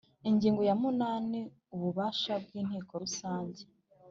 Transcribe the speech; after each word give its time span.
Ingingo 0.29 0.61
ya 0.69 0.75
munani 0.81 1.39
Ububasha 1.75 2.33
bw 2.43 2.51
Inteko 2.61 2.93
Rusange 3.03 3.61